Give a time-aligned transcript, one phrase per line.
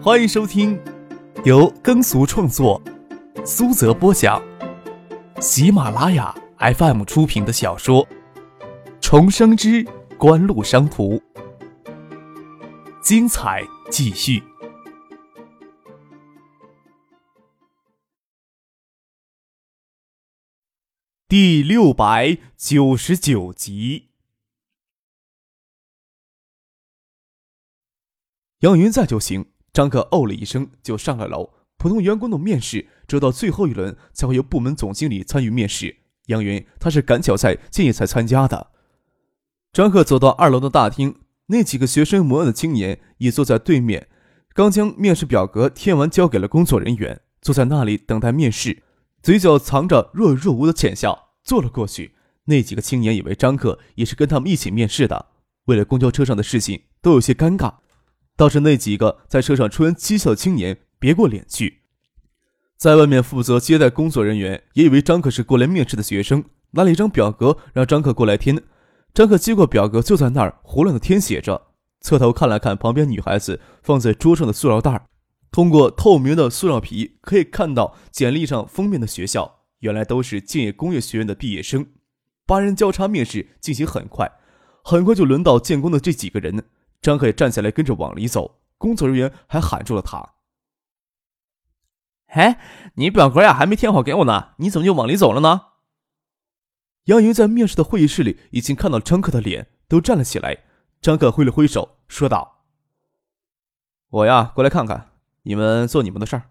[0.00, 0.80] 欢迎收听
[1.44, 2.80] 由耕俗创作、
[3.44, 4.40] 苏泽播讲、
[5.40, 8.06] 喜马拉雅 FM 出品的小说
[9.00, 9.84] 《重生之
[10.16, 11.16] 官路商途》，
[13.02, 14.40] 精彩继续，
[21.26, 24.10] 第六百九十九集。
[28.60, 29.52] 杨云在就行。
[29.78, 31.50] 张克哦了一声，就上了楼。
[31.76, 35.98] 普通员工的面试，只到最后一轮才会由部门总经理参与面试。
[36.26, 38.72] 杨云他是赶巧在建业才参加的。
[39.72, 44.08] 张克走到二楼的大厅，那几个学生模样的青年已坐在对面，
[44.52, 48.82] 刚将面试表格填完，交给了工作人员，坐在那里等待面试，
[49.22, 52.16] 嘴角藏着若有若无的浅笑，坐了过去。
[52.46, 55.26] 那几个青年以为张克也是跟他们一起面试的，
[55.66, 57.74] 为了公交车上的事情，都有些尴尬。
[58.38, 61.80] 倒是那几个在车上抽烟讥笑青年别过脸去，
[62.76, 68.62] 在外面负责接待工作人员也以为张克是过来面试的学生，拿了一张表格让张克过来填。
[69.12, 71.60] 张克接过表格，就在那儿胡乱的填写着，
[72.00, 75.08] 侧头看了看旁边女孩子放在桌上的塑料袋，
[75.50, 81.84] 通过透明的塑料皮可以看到简历上封面的学校，原来都是建业工业学院的毕业生。
[82.46, 84.30] 八人交叉面试进行很快，
[84.84, 86.62] 很快就轮到建工的这几个人。
[87.00, 88.60] 张克也站起来，跟着往里走。
[88.76, 90.34] 工作人员还喊住了他
[92.30, 92.60] ：“哎，
[92.94, 95.62] 你表格呀，还没填好给我呢，你怎么就往里走了呢？”
[97.06, 100.64] 杨云在面试的会议室里已经看到张克的脸，都站了起来。
[101.00, 102.64] 张克挥了挥手，说道
[104.10, 105.12] ：“我呀，过来看看，
[105.42, 106.50] 你们做你们的事儿。”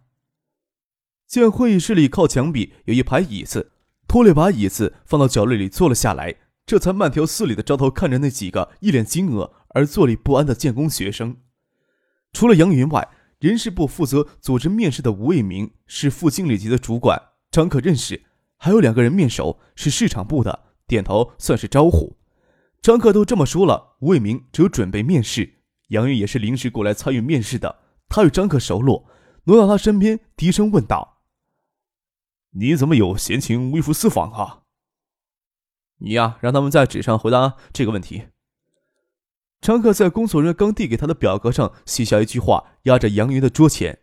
[1.28, 3.72] 见会议室里靠墙壁有一排椅子，
[4.08, 9.52] 拖了把椅子放到角落里坐了下来，这才慢条斯理的招头看着那几个一脸惊愕。
[9.78, 11.38] 而坐立不安的建工学生，
[12.34, 17.22] 除了杨云外，人事部负责组织面试的吴卫明是副经理级的主管，
[17.52, 18.26] 张可认识，
[18.58, 22.18] 还有两个人面熟，是市场部的，点头算是招呼。
[22.82, 25.60] 张克都这么说了，吴卫明只有准备面试。
[25.90, 29.08] 杨云也是临时过来参与面试的，他与张克熟络，
[29.44, 31.22] 挪到他身边，低声问道
[32.58, 34.64] ：“你怎么有闲情微服私访啊？”
[36.02, 38.24] 你呀，让他们在纸上回答这个问题。
[39.68, 44.00] 张克在工作人员刚递给他的表格上写下一句话，压着杨云的桌前。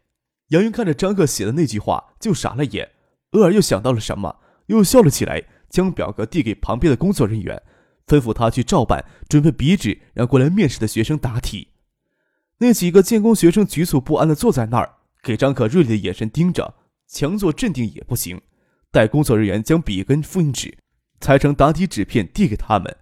[0.48, 2.90] 杨云看着张克写的那句话，就傻了眼，
[3.30, 7.62] 偶尔又想到了什么，又笑了起来，将表格递给旁边的工作人员，
[8.06, 11.68] 吩咐他去照办，准备笔纸，让过来面试的学生答题。
[12.58, 16.74] 那几个建工学生局促不安地坐在那儿，给张克锐利的眼神盯着，
[17.08, 18.38] 强作镇定也不行。
[18.92, 20.76] 待工作人员将笔跟复印纸
[21.20, 22.94] 裁成答题纸片递给他们。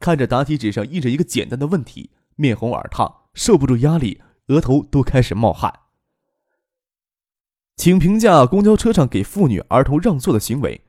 [0.00, 5.72] 看着答题纸上印着一个简单的问题，面红耳烫，受不住压力，额头都开始冒汗。
[7.76, 10.80] 请评价公交车上给妇女儿童让座的行为。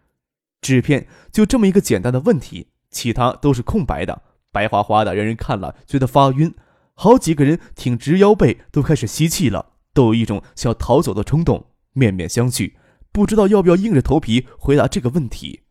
[0.62, 4.22] 纸片就这么一个简单的问题，其他都是空白的，
[4.52, 6.54] 白花花的，让人看了觉得发晕。
[6.94, 12.74] 好几个人挺直腰背，都开始吸气了，都有一种想逃走的冲动，面面相觑，
[13.12, 15.62] 不知道要不要硬着头皮回答这个问题。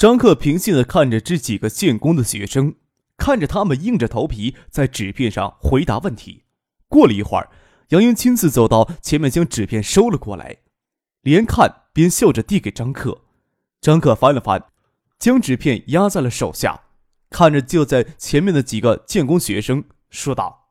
[0.00, 2.74] 张克平静地看着这几个建工的学生，
[3.18, 6.44] 看着他们硬着头皮在纸片上回答问题。
[6.88, 7.50] 过了一会儿，
[7.90, 10.56] 杨英亲自走到前面，将纸片收了过来，
[11.20, 13.20] 边看边笑着递给张克。
[13.82, 14.64] 张克翻了翻，
[15.18, 16.84] 将纸片压在了手下，
[17.28, 20.70] 看着就在前面的几个建工学生，说道：“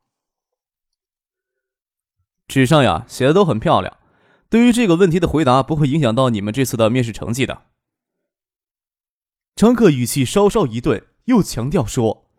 [2.50, 3.96] 纸上呀写的都很漂亮，
[4.50, 7.66] 对于这个问题的回答不会影响到你们这次的面试成绩的。”
[9.60, 12.30] 张克语气稍稍一顿，又强调说：“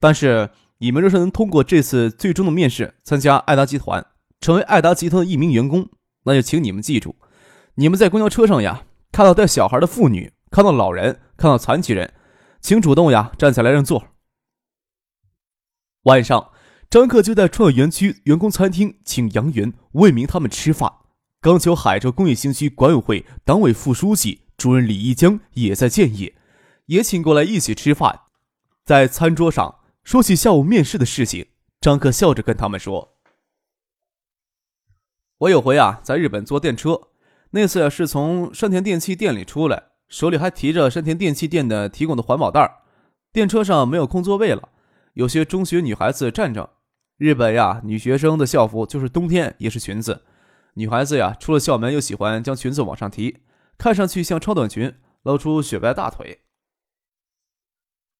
[0.00, 4.06] 但是你们若是能通过这次最终的面试，参加爱达集团，
[4.40, 5.90] 成为爱达集团的一名员工，
[6.22, 7.16] 那就请你们记住，
[7.74, 12.14] 你们在公交车上呀，看到带小孩的妇女，看到老人，看到残疾人，
[12.62, 14.06] 请主动呀站起来让座。”
[16.04, 16.52] 晚上，
[16.88, 20.90] 张克就在创业园区员工餐厅请杨元、魏明他们吃饭。
[21.42, 24.43] 刚求海州工业新区管委会党委副书记。
[24.56, 26.34] 主任李一江也在建业，
[26.86, 28.20] 也请过来一起吃饭。
[28.84, 31.46] 在餐桌上说起下午面试的事情，
[31.80, 33.16] 张克笑着跟他们说
[35.38, 37.08] ：“我有回啊，在日本坐电车，
[37.50, 42.82] 那次是从山田电器店里出来，手里还提着山田电器店的提供的环保袋。
[43.32, 44.68] 电车上没有空座位了，
[45.14, 46.74] 有些中学女孩子站着。
[47.16, 50.22] 日本呀，女学生的校服就是冬天也是裙子，
[50.74, 53.38] 女孩子呀，出了校门又喜欢将裙子往上提。”
[53.78, 56.42] 看上去像超短裙，露出雪白大腿。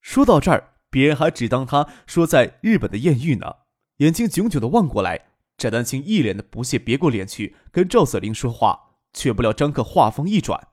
[0.01, 3.57] 说到这儿，别人还只当他说在日本的艳遇呢。
[3.99, 5.29] 眼睛炯炯的望过来。
[5.57, 10.69] 翟丹青一脸的不屑，别过脸去跟赵子玲说话，却不料张克话锋一转：“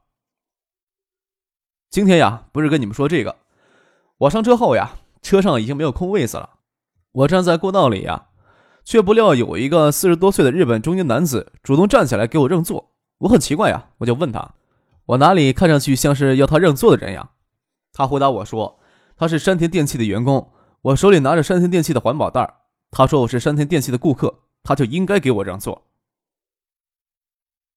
[1.91, 3.37] 今天呀，不是跟你们说这个。
[4.17, 6.61] 我上车后呀，车上已经没有空位子了。
[7.11, 8.29] 我站在过道里呀，
[8.83, 12.95] 却不料有一个四十多岁的日本中年男子主动站起来给我让座。
[13.19, 14.55] 我很奇怪呀，我就问他。”
[15.11, 17.31] 我哪里看上去像是要他让座的人呀？
[17.91, 18.79] 他回答我说
[19.17, 20.53] ：“他是山田电器的员工，
[20.83, 22.61] 我手里拿着山田电器的环保袋。
[22.91, 25.87] 他说我是山田电器的顾客，他就应该给我让座。”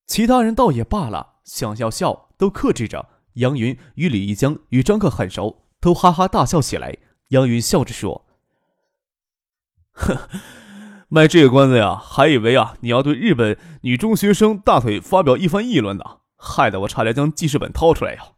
[0.07, 3.09] 其他人倒也罢了，想要笑都克制着。
[3.35, 6.97] 杨云与李一江与张克很熟，都哈哈大笑起来。
[7.31, 8.25] 杨云笑着说
[9.91, 10.17] ：“哼，
[11.09, 18.33] 卖这个关子呀，还以为啊你要对日本女中学生大腿发表一番议论呢。”害得我差点将记事本掏出来呀！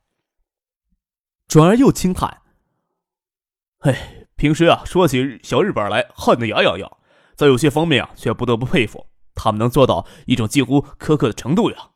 [1.48, 2.42] 转而又轻叹
[3.80, 6.96] ：“哎，平时啊说起小日本来恨得牙痒痒，
[7.34, 11.90] 在有些方面啊却不得不佩服他们能做到一种近乎苛刻的程度呀。”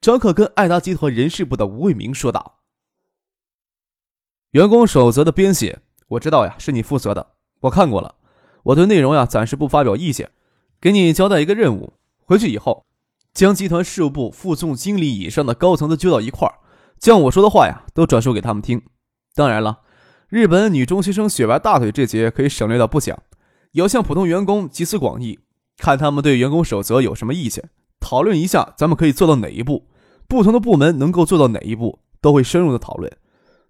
[0.00, 2.60] 张可跟爱达集团人事部的吴卫明说道
[4.52, 8.16] ：“员工守则的编写，我知道呀，是你负责的，我看过了。
[8.64, 10.30] 我对内容呀暂时不发表意见，
[10.80, 11.94] 给你交代一个任务，
[12.24, 12.86] 回去以后。”
[13.34, 16.54] 将集团事务部副总经理以上的高层都揪到一块儿，
[16.98, 18.82] 将我说的话呀都转述给他们听。
[19.34, 19.80] 当然了，
[20.28, 23.18] 日本女中学生雪白大腿这节可以省略到不讲，
[23.72, 25.38] 要向普通员工集思广益，
[25.78, 27.70] 看他们对员工守则有什么意见，
[28.00, 29.88] 讨论一下咱们可以做到哪一步，
[30.28, 33.10] 不同的部门能够做到哪一步，都会深入的讨论。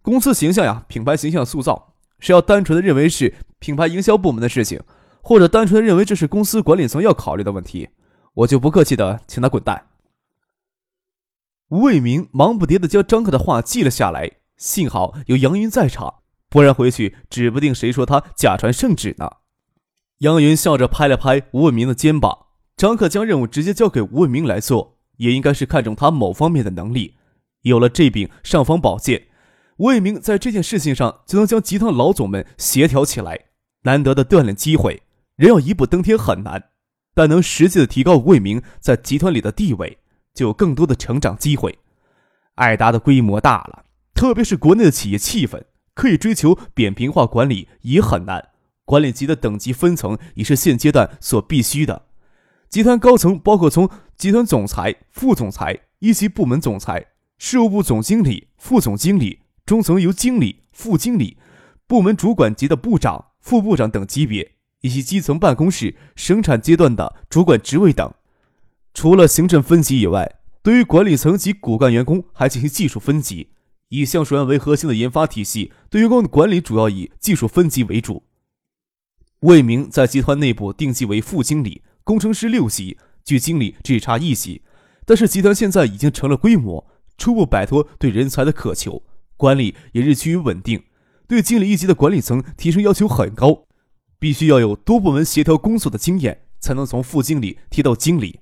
[0.03, 4.81] 公司形象呀，品牌形象塑造是要单纯的认为是品牌营销部门的事情，
[5.23, 7.89] 或者单纯的认为这是公司管理层要考虑的问题。
[8.35, 9.89] 我就不客气的，请他滚蛋。
[11.69, 19.31] 吴卫民忙不迭的将张克的话记了下来，幸好有杨云在场，不然回去指不定谁说他假传圣旨呢。
[20.19, 22.47] 杨云笑着拍了拍吴卫民的肩膀，
[22.77, 27.17] 张克将任务直接交给吴卫民来做，也应该是看中他某方面的能力。
[27.63, 29.29] 有了这柄尚方宝剑，
[29.77, 33.47] 吴卫民在这件事情上就能将集团老总们协调起来。
[33.83, 35.03] 难得的锻炼机会，
[35.37, 36.71] 人要一步登天很难。
[37.15, 39.99] 但能实际的提高吴伟明在集团里的地位，
[40.35, 41.79] 就有更多的成长机会。
[42.55, 45.63] 爱达的规模大了，特别是国内的企业气氛，
[45.95, 48.51] 可以追求扁平化管理也很难。
[48.85, 52.07] 管理级的等级分层也是现阶段所必须的。
[52.69, 57.07] 集团高层包括从集团总裁、副总裁、一级部门总裁、
[57.39, 61.37] 事务部总经理、副总经理，中层由经理、副经理、
[61.87, 64.53] 部门主管级的部长、副部长等级别。
[64.83, 68.13] 以及基层办公室、生产阶段的主管职位等，
[68.95, 73.49] 除了行政分级以外，对于管理层及骨干员工还进行技术分级。
[73.89, 78.23] 以橡树园为核心的研发体系，对员工的管理主要以技术分级为主。
[79.41, 84.63] 魏明在集团内部定级为副经理，工程师六级，距经理只差一级。
[85.05, 86.87] 但是集团现在已经成了规模，
[87.19, 89.03] 初步摆脱对人才的渴求，
[89.37, 90.85] 管理也日趋于稳定，
[91.29, 93.67] 对经理一级的管理层提升要求很高。
[94.23, 98.39] 必须要有多部门协调工作的经验，才能从副经理提到经理。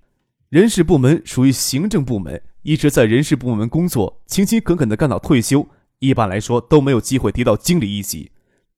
[0.50, 5.67] 人事部门属于行政部门，一直在人事部门工作，勤勤恳恳的干到退休，
[6.00, 8.31] 一般来说都没有机会提到经理一级。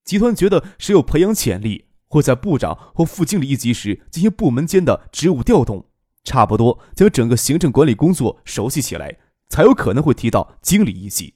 [0.04, 5.84] 集团觉得谁有培养潜力，会在部长或副经理一级时进行部门间的职务调动，
[6.22, 11.34] 差不多将整个行政管理工作熟悉起来，才有可能会提到经理一级。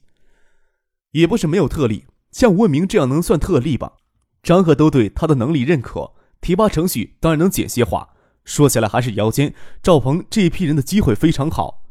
[1.11, 3.95] 也不是没有特例，像吴文明这样能算特例吧？
[4.43, 8.09] 张贺都对他的能力认可，提拔程序当然能简些化。
[8.45, 9.53] 说起来还是姚坚、
[9.83, 11.83] 赵鹏这一批人的机会非常好。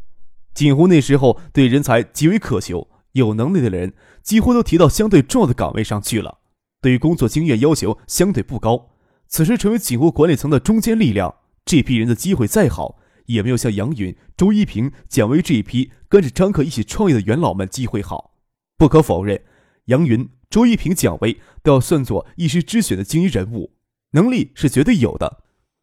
[0.55, 6.39] 锦湖那时候对人才极为渴求，有能力的人几乎都提到相对重要的岗位上去了，
[6.81, 8.89] 对于工作经验要求相对不高。
[9.29, 11.35] 此时成为锦湖管理层的中坚力量，
[11.67, 18.33] 这批人的机会再好，也没有像杨云、周一平、蒋威这一批跟着张克一起创业的元老们机会好。
[18.79, 19.43] 不可否认，
[19.87, 20.27] 杨云。
[20.49, 23.73] 周一平、蒋威都要算作一时之选的精英人物，
[24.13, 25.43] 能力是绝对有的。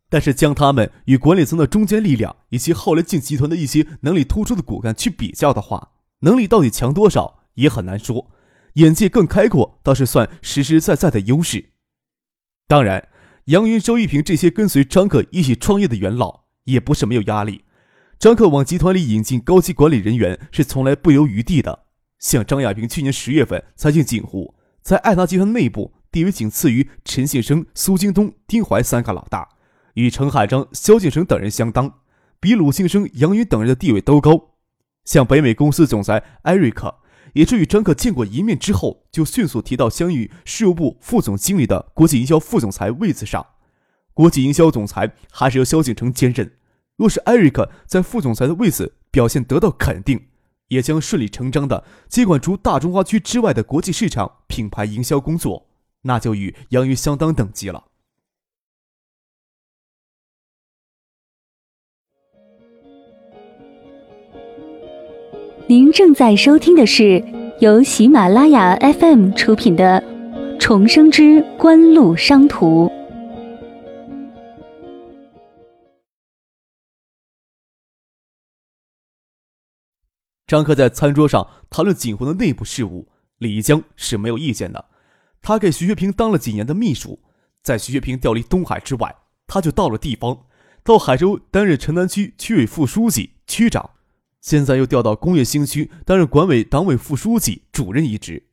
[0.09, 8.29] 但是将他们与管理层的中坚力量以及后来进集团的一些能力突出的骨干去比较的话，能力到底强多少也很难说。
[8.75, 11.71] 眼界更开阔倒是算实实在在的优势。
[12.67, 13.09] 当然，
[13.45, 17.65] 杨云、周一平这些跟随张克一起创业的元老也不是没有压力。
[18.19, 21.82] 张克往集团里引进高级管理人员是从来不留余地的。
[22.23, 29.49] 像张亚平去年十月份才进锦湖，在爱达集团内部地位仅次于陈信生、苏京东、丁怀三个老大，
[29.95, 31.95] 与陈海章、萧敬成等人相当，
[32.39, 34.53] 比鲁庆生、杨云等人的地位都高。
[35.03, 36.99] 像北美公司总裁艾瑞克，
[37.33, 43.45] 也是与张克见过一面之后，就迅速提到相遇事务部副总经理的国际营销副总裁位子上。
[44.13, 46.53] 国际营销总裁还是由萧敬腾兼任。
[46.95, 50.27] 若是艾瑞克在副总裁的位子表现得到肯定，
[50.69, 55.67] 也将顺理成章的接管除大中华区之外的国际市场品牌营销工作，
[56.03, 57.85] 那就与杨云相当等级了。
[65.67, 67.23] 您正在收听的是
[67.59, 70.03] 由喜马拉雅 FM 出品的
[70.59, 72.87] 《重生之官路商途》。
[80.53, 84.85] 张克在餐桌上谈论锦湖的内部事务，李江是没有意见的。
[85.41, 87.19] 他给徐学平当了几年的秘书，
[87.63, 89.15] 在徐学平调离东海之外，
[89.47, 90.45] 他就到了地方，
[90.83, 93.89] 到海州担任城南区区委副书记、区长。
[94.41, 98.49] 现在又调到工业新区担任管委党委副书记、主任一职。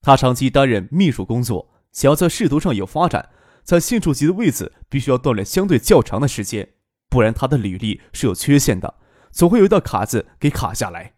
[0.00, 3.28] 他长期担任秘书工作，想要在仕途上有发展，
[3.62, 6.66] 在县处级的位子必须要锻炼相对较长的时间，
[7.10, 8.94] 不然他的履历是有缺陷的，
[9.30, 11.12] 总会有一道卡子给卡下来。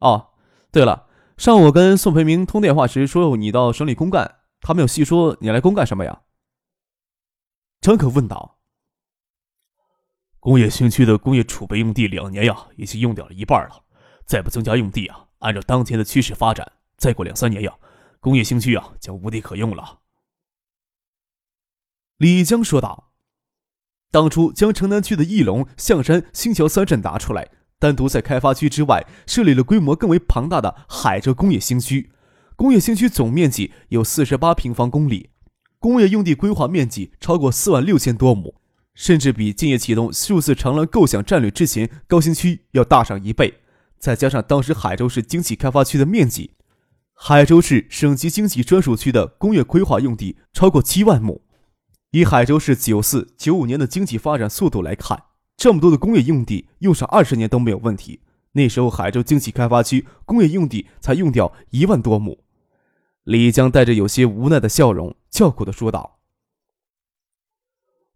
[0.00, 0.32] 哦，
[0.72, 6.22] 对了，上午我跟宋培明通电话时说你到省里公干，他没有细说你来公干什么呀？
[7.80, 8.58] 张可问道。
[10.38, 13.84] 工业新区的工业储备用地两年呀，已经用掉了一半了。
[14.24, 17.74] 再不增加用地啊，按照当前的趋势发展，再过两三年呀，
[18.20, 20.00] 工业新区啊将无地可用了。
[22.16, 23.12] 李江说道
[24.10, 32.12] ：“当初将城南区的义龙、象山、新桥三镇拿出来，单独在开发区之外设立了规模更为庞大的海州工业新区。
[32.54, 35.30] 工业新区总面积有四十八平方公里，
[35.80, 38.54] 工业用地规划面积超过四万六千多亩。”
[38.92, 43.54] 甚至比建业启动数字长廊构想战略之前高新区要大上一倍，
[43.98, 46.50] 再加上当时海州市经济开发区的面积，
[47.14, 51.40] 海州市省级经济专属区的工业规划用地超过七万亩。
[52.10, 55.22] 以海州市九四九五年的经济发展速度来看，
[55.60, 58.20] 这么多的工业用地用上二十年都没有问题。
[58.52, 62.42] 那时候海州经济开发区工业用地才用掉一万多亩。
[63.24, 66.18] 李江带着有些无奈的笑容，叫苦的说道。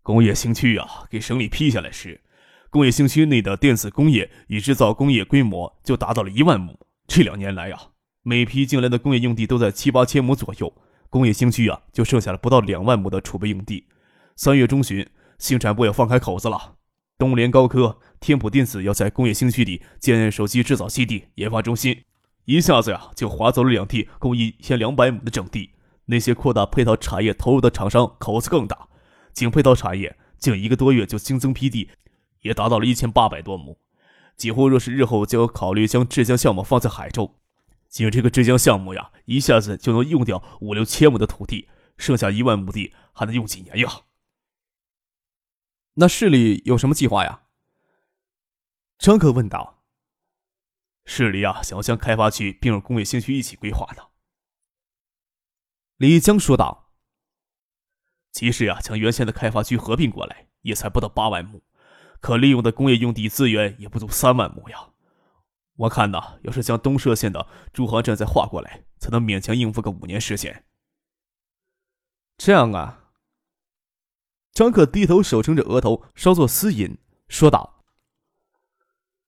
[0.03, 2.23] 工业新区啊，给省里批下来时，
[2.71, 6.81] 工业新区内的电子工业与制造工业规模就达到了一万亩。
[7.07, 7.91] 这两年来啊，
[8.23, 10.75] 每批进来的工业用地都在七八千亩左右，
[11.11, 13.87] 工业新区啊就剩下了不到两万亩的储备用地。
[14.35, 15.07] 三月中旬
[15.39, 16.74] ，sinh 产部要放开口子了，
[17.17, 22.03] 东联高科、天普电子要在工业新区里建手机制造基地、研发中心，
[22.45, 25.71] 一下子呀就划走了两地共一千两百亩的整地。
[26.07, 28.89] 那些扩大配套产业投入的厂商口子更大。
[29.33, 31.89] 仅配套产业，仅一个多月就新增批地，
[32.43, 33.79] 也达到了一千八百多亩。
[34.37, 37.37] 几乎若是日后就要考虑将浙江项目放在海州，
[37.89, 43.89] 仅这个浙江项目呀，一下子就能用掉五六千亩的土地，剩下一万亩地还能用几年呀？
[45.95, 47.43] 那市里有什么计划呀？
[48.99, 49.83] 张克问道。
[51.05, 54.11] 市里啊，想要将开发区并入工业新区一起规划的。
[55.97, 56.91] 李江说道。
[58.33, 61.63] 其实呀，将原先的开发区合并过来，也才不到八万亩，
[62.21, 64.91] 可利用的工业用地资源也不足三万亩呀。
[65.77, 70.65] 我看呐，要是将东社县的朱航镇再划过来，才能勉强应付个五年时间。
[72.37, 73.04] 这样啊。
[74.55, 76.97] 张可低头手撑着额头，稍作思忖，
[77.29, 77.83] 说道：“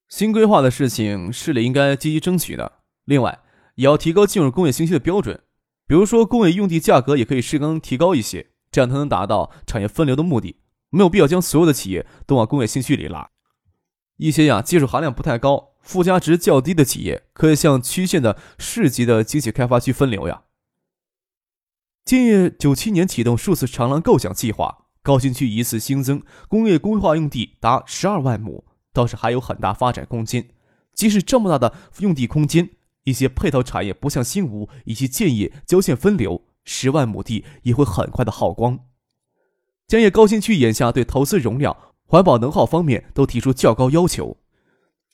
[0.09, 2.79] 新规划的事情，市里应该积极争取的。
[3.03, 3.41] 另外，
[3.75, 5.43] 也要提高进入工业新区的标准，
[5.85, 10.57] 比如说工业用地价格也可以适当提高一些。”这样才能达到产业分流的目的，
[10.89, 13.31] 没有必要将所有的企业都往工业新区里拉。
[14.17, 20.43] 一些呀技术含量不太高、附加值较低的企业，可以向区县的市级的经济开发区分流呀。
[22.03, 30.49] 建业九七年启动数字长廊构想计划，高新区一次新增工业规划用地达十二万亩，倒是还有很大发展空间。
[30.93, 32.71] 即使这么大的用地空间，
[33.05, 36.43] 一些配套产业不像新吴以及建业交线分流。
[36.65, 38.77] 十万亩地也会很快的耗光。
[39.87, 44.35] 建业高新区眼下对投资容量、环保能耗方面都提出较高要求，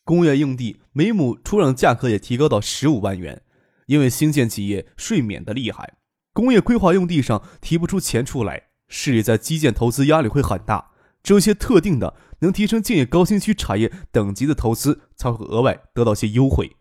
[0.04, 3.44] 工业用地每亩出让价格也提高到十五万元。
[3.86, 5.94] 因为新建企业税免的厉害，
[6.34, 10.92] 工业规划用地上提不出钱出来，市里在基建投资压力会很大。
[11.24, 16.76] 只有些特定的能提升建业高新区产业等级的投资，才会额外得到些优惠。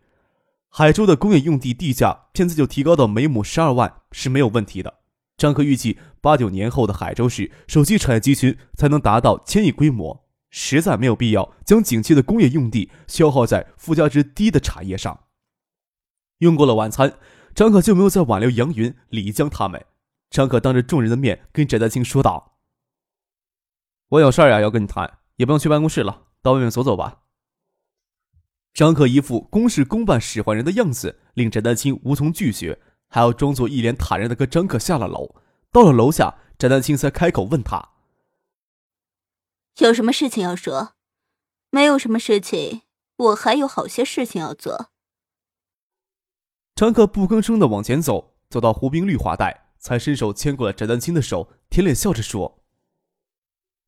[0.69, 4.99] 海州的工业用地地价现在就提高到每亩十二万是没有问题的。
[5.37, 15.21] 张克预计八九年后的海州市手机产业集群才能达到千亿规模，实在没有必要将景气的工业用地消耗在附加值低的产业上。
[16.39, 17.13] 用过了晚餐，
[17.55, 19.83] 张可就没有再挽留杨云、李江他们。
[20.33, 22.57] 张可当着众人的面跟翟丹青说道
[24.09, 27.21] ：“我有事儿呀，要跟你谈，也不用去办公室了，到外面走走吧。”
[28.73, 35.35] 张可一副公事公办使唤人的样子，令翟丹青无从拒绝，还要装作一脸坦然的跟张可下了楼。
[35.71, 37.89] 到了楼下，翟丹青才开口问他
[39.77, 40.93] ：“有什么事情要说？
[41.69, 42.81] 没有什么事情，
[43.17, 44.89] 我还有好些事情要做。”
[46.73, 52.63] 张可不吭声的往前走，走到湖滨绿化带，才伸手牵过了翟丹青的手，甜脸笑着说：“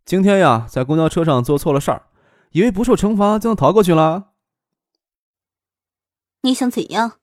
[0.03, 2.09] 今天呀，在公交车上做错了事儿，
[2.51, 4.33] 以为不受惩罚就能逃过去了。”
[6.43, 7.19] 你想怎样？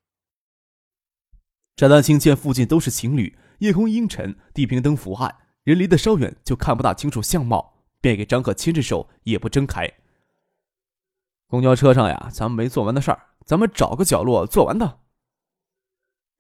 [1.77, 9.93] 翟丹青见附近都是情侣，夜空阴沉，地平灯伏暗，人离得稍远就看不大清楚相貌，便给张可牵着手，也不睁开。
[11.47, 15.02] 公交车上呀，咱们没做完的事儿，咱们找个角落做完的。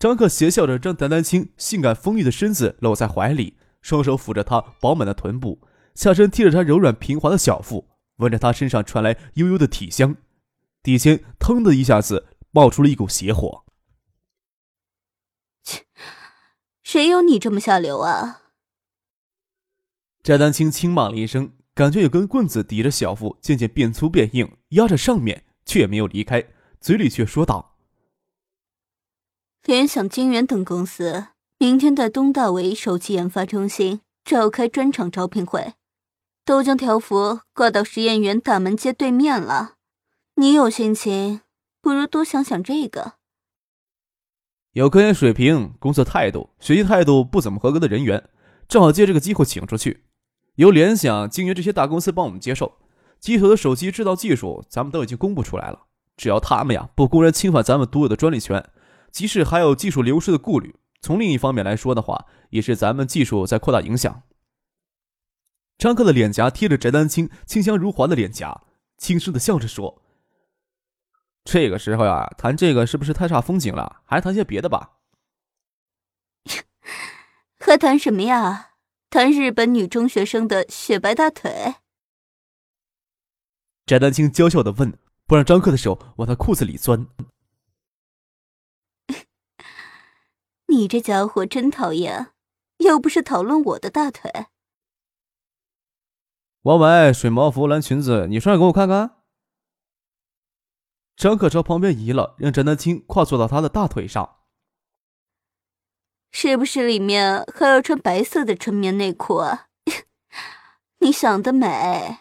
[0.02, 5.60] 张克邪笑着将翟丹青性感丰腴的身子搂在怀里，双手抚着她饱满的臀部，
[5.94, 10.16] 下身贴着她柔软平滑的小腹，闻着她身上传来悠悠的体香，
[10.82, 12.26] 底间腾的一下子。
[12.50, 13.64] 冒出了一股邪火。
[15.62, 15.86] 切，
[16.82, 18.42] 谁有你这么下流啊？
[20.24, 26.44] 翟丹青轻骂了一声，感觉有根棍子抵着小腹，渐渐变粗变硬，压着上面，却也没有离开，
[26.80, 27.71] 嘴里却说道
[29.64, 31.26] ：“联想、金源等公司
[31.56, 35.74] 明天在东大为手机研发中心召开专场招聘会，
[36.44, 39.74] 都将条幅挂到实验园大门街对面了。
[40.34, 41.42] 你有心情？”
[41.80, 43.14] 不如多想想这个。
[44.72, 48.28] 有科研水平、工作态度、学习态度不怎么合格的人员，
[48.66, 50.04] 正好借这个机会请出去。
[50.56, 52.78] 由联想、晶圆这些大公司帮我们接受。
[53.20, 55.86] 机头的手机制造技术，咱们都已经公布出来了。
[56.16, 58.68] 只要他们呀不公然侵犯咱们独有的专利权，
[59.12, 64.22] 即使还有技术流失的顾虑，从另一方面来说的话，也是咱们技术在扩大影响。
[65.78, 68.62] 张克的脸颊贴着翟丹青清香如滑的脸颊，
[68.96, 70.02] 轻声的笑着说。
[71.44, 74.00] 这个时候呀，谈这个是不是太煞风景了？
[74.04, 74.98] 还是谈些别的吧。
[77.58, 78.70] 还谈什么呀？
[79.10, 81.74] 谈日本女中学生的雪白大腿？
[83.84, 84.96] 翟丹青娇笑的问，
[85.26, 87.06] 不让张克的手往他裤子里钻。
[90.72, 92.28] 你这家伙真讨厌！
[92.78, 94.46] 又不是讨论我的大腿。
[96.62, 99.18] 我买水毛服蓝裙子，你穿上给我看看。
[101.14, 104.38] 张可朝旁边移了，让翟丹青跨坐到他的大腿上。
[106.30, 109.66] 是不是里面还要穿白色的纯棉内裤啊？
[111.00, 112.20] 你想得美，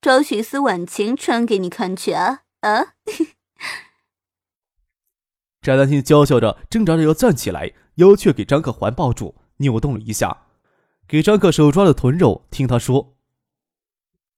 [0.00, 2.42] 找许思婉晴穿给你看去啊！
[2.62, 2.94] 啊！
[5.62, 10.46] 翟丹青娇笑着，挣扎着要站起来，腰却给张克环抱住，扭动了一下，
[11.06, 13.16] 给张克手抓着臀肉，听他说：“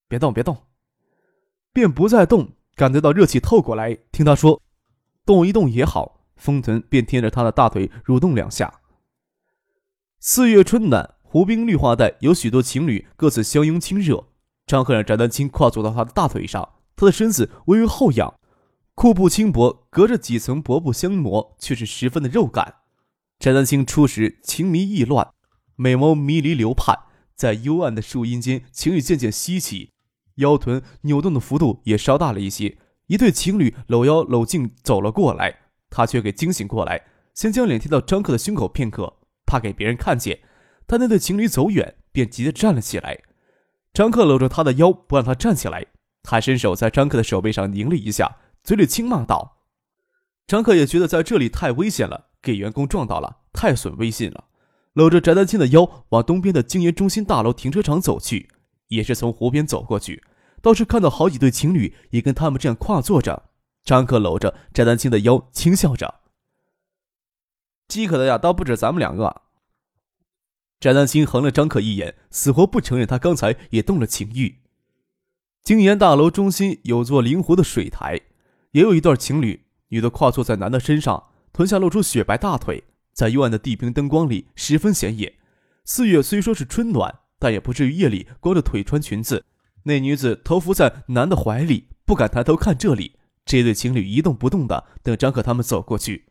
[0.09, 0.65] 别动，别动。”
[1.73, 2.53] 便不再动。
[2.75, 4.61] 感觉到热气透过来，听他说
[5.25, 8.81] ：“动一动也好。”丰臀便贴着他的大腿蠕动两下。
[10.21, 14.29] 四月春暖，湖滨绿化带有许多情侣各自相拥亲热。
[14.67, 18.39] 张赫让翟丹青跨坐到他的大腿上，他的身子微微后仰，
[18.95, 22.81] 裤布轻薄，隔着几层薄布相磨，却是十分的肉感。
[23.39, 25.33] 陈丹青初时情迷意乱，
[25.77, 26.97] 美眸迷离流盼，
[27.35, 29.93] 在幽暗的树荫间，情欲渐渐稀奇。
[30.37, 40.41] 腰臀扭动的幅度也稍大了一些，一对情侣搂腰搂颈走了过来，他却给惊醒过来，先将脸贴到张克的胸口片刻，怕给别人看见。
[40.87, 43.19] 他那对情侣走远，便急得站了起来。
[43.93, 45.87] 张克搂着他的腰，不让他站起来。
[46.23, 49.63] 他伸手在张克的手背上拧了一下，嘴里轻骂道
[50.47, 54.45] ：“张克也觉得在这里太危险了，给员工撞到了，太损威信了。”
[54.95, 58.49] 搂着翟丹青的腰，往东边的经研中心大楼停车场走去。
[58.89, 60.23] 也是从湖边走过去，
[60.63, 63.51] 倒是看到好几对情侣也跟他们这样跨坐着。
[63.83, 66.21] 张克搂着翟丹青的腰，轻笑着
[67.89, 69.43] ：“饥渴的呀，倒不止咱们两个。”
[70.79, 74.61] 翟丹青横了张克一眼，死活不承认他刚才也动了情欲。
[75.65, 78.21] 经研大楼中心有座灵活的水台，
[78.71, 81.25] 也有一对情侣，女的跨坐在男的身上，
[81.57, 85.33] 臀下露出雪白大腿，在幽暗的地平灯光里十分显眼。
[85.87, 87.21] 四月虽说是春暖。
[87.39, 89.45] 但也不至于夜里光着腿穿裙子。
[89.83, 93.19] 那女子头伏在男的怀里，不敢抬头看这里。
[93.45, 96.25] 这对情侣一动不动的等张可他们走过去。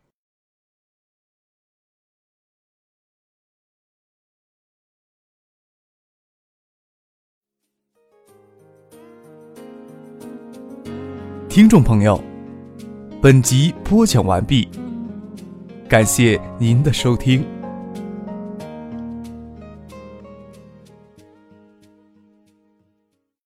[11.48, 12.20] 听众朋友，
[13.22, 14.68] 本集播讲完毕，
[15.88, 17.55] 感谢您的收听。